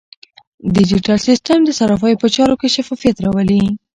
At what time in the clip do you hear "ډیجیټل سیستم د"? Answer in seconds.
0.75-1.69